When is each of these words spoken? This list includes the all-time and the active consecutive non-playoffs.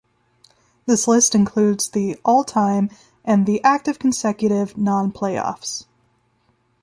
This 0.87 1.07
list 1.07 1.35
includes 1.35 1.89
the 1.89 2.17
all-time 2.25 2.89
and 3.23 3.45
the 3.45 3.63
active 3.63 3.99
consecutive 3.99 4.75
non-playoffs. 4.75 5.85